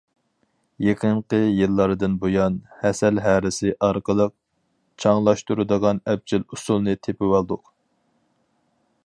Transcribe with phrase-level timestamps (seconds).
[0.83, 2.55] يېقىنقى يىللاردىن بۇيان،
[2.85, 4.33] ھەسەل ھەرىسى ئارقىلىق
[5.05, 7.73] چاڭلاشتۇرىدىغان ئەپچىل ئۇسۇلنى تېپىۋالدۇق.